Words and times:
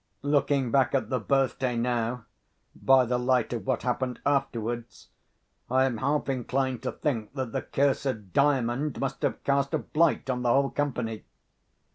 Looking 0.23 0.71
back 0.71 0.95
at 0.95 1.11
the 1.11 1.19
birthday 1.19 1.77
now, 1.77 2.25
by 2.75 3.05
the 3.05 3.19
light 3.19 3.53
of 3.53 3.67
what 3.67 3.83
happened 3.83 4.19
afterwards, 4.25 5.09
I 5.69 5.85
am 5.85 5.97
half 5.97 6.27
inclined 6.27 6.81
to 6.81 6.91
think 6.91 7.35
that 7.35 7.51
the 7.51 7.61
cursed 7.61 8.33
Diamond 8.33 8.99
must 8.99 9.21
have 9.21 9.43
cast 9.43 9.75
a 9.75 9.77
blight 9.77 10.27
on 10.27 10.41
the 10.41 10.49
whole 10.51 10.71
company. 10.71 11.23